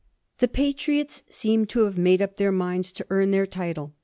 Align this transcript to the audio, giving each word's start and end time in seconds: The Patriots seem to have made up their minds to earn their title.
The 0.39 0.47
Patriots 0.47 1.21
seem 1.29 1.67
to 1.67 1.81
have 1.85 1.95
made 1.95 2.23
up 2.23 2.37
their 2.37 2.51
minds 2.51 2.91
to 2.93 3.05
earn 3.11 3.29
their 3.29 3.45
title. 3.45 3.93